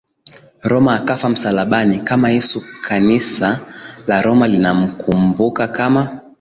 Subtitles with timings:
[0.63, 3.59] Roma akafa msalabani kama YesuKanisa
[4.07, 6.21] la Roma linamkumbuka kama